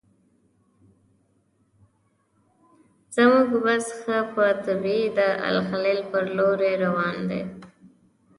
[3.15, 7.31] زموږ بس ښه په طبعه د الخلیل پر لوري روان و.